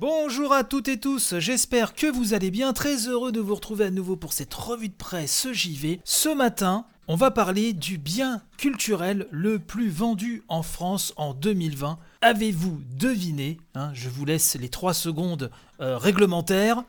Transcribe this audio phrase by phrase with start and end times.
[0.00, 3.86] Bonjour à toutes et tous, j'espère que vous allez bien, très heureux de vous retrouver
[3.86, 6.00] à nouveau pour cette revue de presse JV.
[6.04, 11.98] Ce matin, on va parler du bien culturel le plus vendu en France en 2020.
[12.20, 15.50] Avez-vous deviné hein, Je vous laisse les 3 secondes
[15.80, 16.84] euh, réglementaires.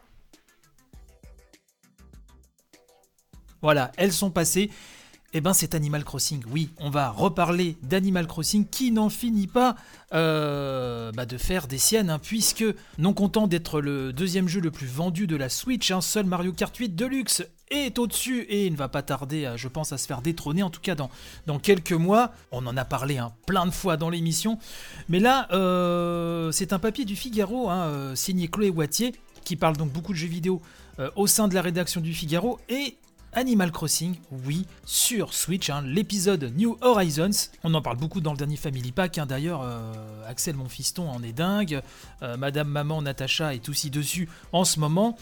[3.63, 4.69] Voilà, elles sont passées.
[5.31, 9.75] Eh ben c'est Animal Crossing, oui, on va reparler d'Animal Crossing qui n'en finit pas
[10.11, 12.65] euh, bah, de faire des siennes, hein, puisque
[12.97, 16.51] non content d'être le deuxième jeu le plus vendu de la Switch, un seul Mario
[16.51, 20.07] Kart 8 Deluxe est au-dessus et il ne va pas tarder, je pense, à se
[20.07, 22.31] faire détrôner, en tout cas dans, quelques mois.
[22.51, 24.57] On en a parlé hein, plein de fois dans l'émission,
[25.09, 29.77] mais là, euh, c'est un papier du Figaro, hein, euh, signé Chloé Wattier, qui parle
[29.77, 30.59] donc beaucoup de jeux vidéo
[31.15, 32.97] au sein de la rédaction du Figaro, et
[33.33, 34.15] Animal Crossing,
[34.45, 37.49] oui, sur Switch, hein, l'épisode New Horizons.
[37.63, 39.93] On en parle beaucoup dans le dernier Family Pack, hein, d'ailleurs, euh,
[40.27, 41.81] Axel mon fiston en est dingue,
[42.23, 45.17] euh, Madame Maman Natacha est aussi dessus en ce moment.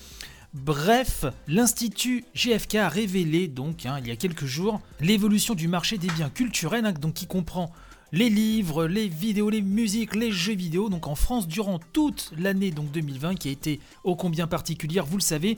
[0.54, 5.98] Bref, l'Institut GFK a révélé donc hein, il y a quelques jours l'évolution du marché
[5.98, 7.72] des biens culturels, donc qui comprend
[8.14, 12.72] les livres, les vidéos, les musiques, les jeux vidéo, donc en France durant toute l'année
[12.72, 15.58] donc 2020 qui a été ô combien particulière, vous le savez.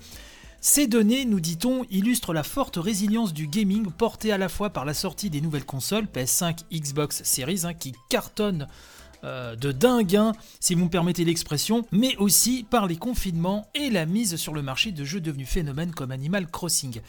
[0.62, 4.84] Ces données, nous dit-on, illustrent la forte résilience du gaming portée à la fois par
[4.84, 8.68] la sortie des nouvelles consoles PS5, Xbox Series qui cartonnent
[9.24, 13.90] euh, de dingue, hein, si vous me permettez l'expression, mais aussi par les confinements et
[13.90, 17.02] la mise sur le marché de jeux devenus phénomènes comme Animal Crossing.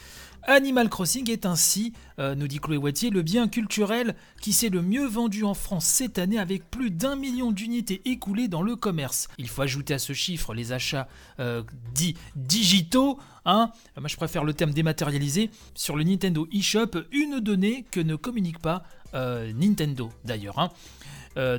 [0.43, 4.81] Animal Crossing est ainsi, euh, nous dit Chloé Wattier, le bien culturel qui s'est le
[4.81, 9.27] mieux vendu en France cette année avec plus d'un million d'unités écoulées dans le commerce.
[9.37, 11.07] Il faut ajouter à ce chiffre les achats
[11.39, 11.61] euh,
[11.93, 13.19] dits digitaux.
[13.45, 13.71] Hein.
[13.97, 15.51] Moi je préfère le terme dématérialisé.
[15.75, 20.59] Sur le Nintendo eShop, une donnée que ne communique pas euh, Nintendo d'ailleurs.
[20.59, 20.69] Hein.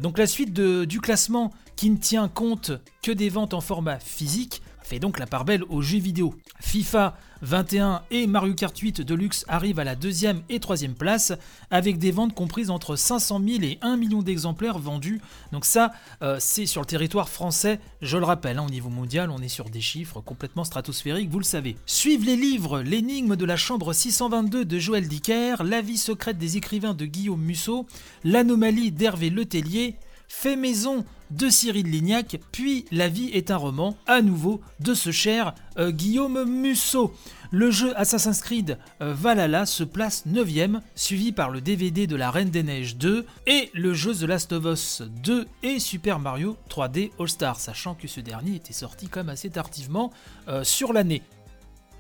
[0.01, 4.62] donc la suite du classement qui ne tient compte que des ventes en format physique
[4.93, 6.35] fait donc la part belle aux jeux vidéo.
[6.61, 11.33] FIFA 21 et Mario Kart 8 Deluxe arrivent à la deuxième et troisième place
[11.71, 15.23] avec des ventes comprises entre 500 000 et 1 million d'exemplaires vendus.
[15.51, 19.31] Donc ça, euh, c'est sur le territoire français, je le rappelle, hein, au niveau mondial,
[19.31, 21.77] on est sur des chiffres complètement stratosphériques, vous le savez.
[21.87, 26.59] Suivent les livres L'énigme de la chambre 622 de Joël Dicker, La vie secrète des
[26.59, 27.87] écrivains de Guillaume Musso,
[28.25, 29.97] L'anomalie d'Hervé Letellier,
[30.29, 35.11] Fait maison de Cyril Lignac, puis La vie est un roman, à nouveau, de ce
[35.11, 37.15] cher euh, Guillaume Musso.
[37.51, 42.31] Le jeu Assassin's Creed euh, Valhalla se place 9ème, suivi par le DVD de La
[42.31, 46.57] Reine des Neiges 2 et le jeu The Last of Us 2 et Super Mario
[46.71, 50.13] 3D All-Star, sachant que ce dernier était sorti comme assez tardivement
[50.49, 51.23] euh, sur l'année.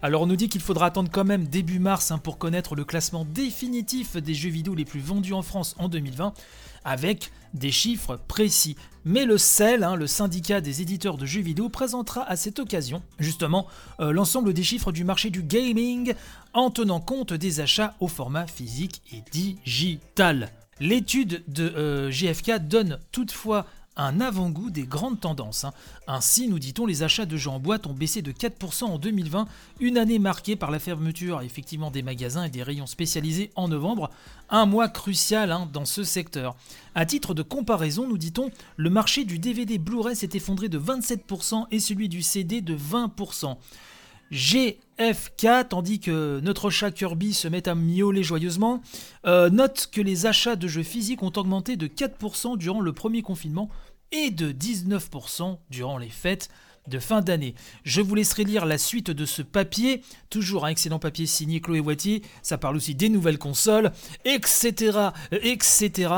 [0.05, 2.85] Alors on nous dit qu'il faudra attendre quand même début mars hein, pour connaître le
[2.85, 6.35] classement définitif des jeux vidéo les plus vendus en France en 2020,
[6.85, 8.75] avec des chiffres précis.
[9.05, 13.01] Mais le CEL, hein, le syndicat des éditeurs de jeux vidéo, présentera à cette occasion
[13.21, 13.69] justement
[14.01, 16.15] euh, l'ensemble des chiffres du marché du gaming
[16.53, 20.51] en tenant compte des achats au format physique et digital.
[20.81, 23.67] L'étude de euh, GFK donne toutefois
[23.97, 25.65] un avant-goût des grandes tendances.
[25.65, 25.73] Hein.
[26.07, 29.47] Ainsi, nous dit-on, les achats de jeux en boîte ont baissé de 4% en 2020,
[29.81, 34.11] une année marquée par la fermeture effectivement des magasins et des rayons spécialisés en novembre,
[34.49, 36.57] un mois crucial hein, dans ce secteur.
[36.95, 41.67] A titre de comparaison, nous dit-on, le marché du DVD Blu-ray s'est effondré de 27%
[41.71, 43.57] et celui du CD de 20%.
[44.33, 48.81] GFK, tandis que notre chat Kirby se met à miauler joyeusement,
[49.27, 53.21] euh, note que les achats de jeux physiques ont augmenté de 4% durant le premier
[53.21, 53.69] confinement
[54.11, 56.49] et de 19% durant les fêtes
[56.89, 57.55] de fin d'année.
[57.85, 61.81] Je vous laisserai lire la suite de ce papier, toujours un excellent papier signé Chloé
[61.81, 63.93] Wattier, ça parle aussi des nouvelles consoles,
[64.25, 65.11] etc.
[65.31, 66.13] etc.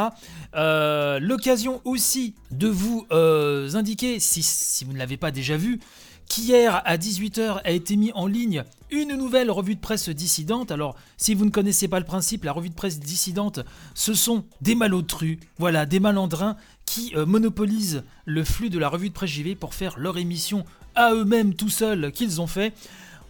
[0.55, 5.81] Euh, l'occasion aussi de vous euh, indiquer, si, si vous ne l'avez pas déjà vu,
[6.29, 10.71] qu'hier à 18h a été mis en ligne une nouvelle revue de presse dissidente.
[10.71, 13.61] Alors, si vous ne connaissez pas le principe, la revue de presse dissidente,
[13.95, 16.57] ce sont des malotrus, voilà, des malandrins
[16.87, 20.65] qui euh, monopolisent le flux de la revue de presse JV pour faire leur émission
[20.95, 22.73] à eux-mêmes tout seuls qu'ils ont fait.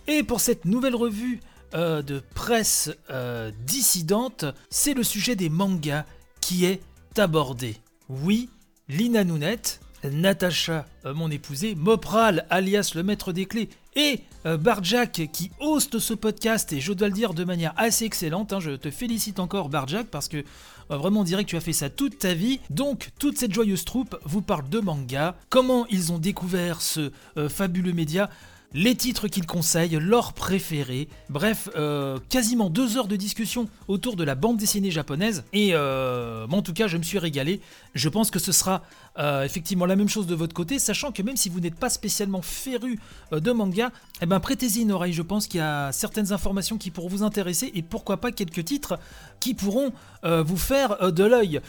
[0.06, 1.40] Et pour cette nouvelle revue
[1.74, 6.04] euh, de presse euh, dissidente, c'est le sujet des mangas
[6.40, 6.82] qui est
[7.16, 7.76] abordé.
[8.08, 8.50] Oui,
[8.88, 9.80] Lina Nounette,
[10.10, 15.98] Natacha, euh, mon épousée, Mopral, alias le maître des clés, et euh, Barjack qui hoste
[15.98, 19.38] ce podcast, et je dois le dire de manière assez excellente, hein, je te félicite
[19.38, 22.34] encore Barjack, parce que euh, vraiment on dirait que tu as fait ça toute ta
[22.34, 22.60] vie.
[22.70, 27.10] Donc toute cette joyeuse troupe vous parle de manga, comment ils ont découvert ce
[27.48, 28.30] fabuleux média,
[28.74, 31.08] les titres qu'ils conseillent, leurs préférés.
[31.30, 35.44] Bref, euh, quasiment deux heures de discussion autour de la bande dessinée japonaise.
[35.52, 37.60] Et euh, en tout cas, je me suis régalé.
[37.94, 38.82] Je pense que ce sera
[39.18, 41.88] euh, effectivement la même chose de votre côté, sachant que même si vous n'êtes pas
[41.88, 42.98] spécialement féru
[43.30, 45.12] de manga, eh ben prêtez-y une oreille.
[45.12, 48.64] Je pense qu'il y a certaines informations qui pourront vous intéresser et pourquoi pas quelques
[48.64, 48.98] titres
[49.38, 49.92] qui pourront
[50.24, 51.60] vous faire de l'œil.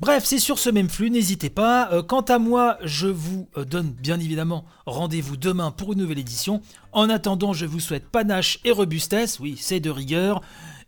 [0.00, 1.92] Bref, c'est sur ce même flux, n'hésitez pas.
[1.92, 6.18] Euh, quant à moi, je vous euh, donne bien évidemment rendez-vous demain pour une nouvelle
[6.18, 6.62] édition.
[6.92, 10.40] En attendant, je vous souhaite panache et robustesse, oui, c'est de rigueur.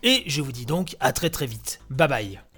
[0.03, 1.81] Et je vous dis donc à très très vite.
[1.91, 2.52] Bye bye.